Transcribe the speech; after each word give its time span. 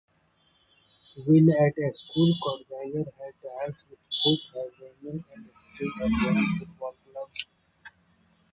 While 1.27 1.69
at 1.85 1.95
school, 1.95 2.33
Crozier 2.41 3.03
had 3.19 3.33
trials 3.39 3.85
with 3.87 3.99
both 4.25 4.39
Hibernian 4.51 5.23
and 5.35 5.49
Stirling 5.53 6.17
Albion 6.23 6.55
football 6.57 6.95
clubs. 7.13 7.47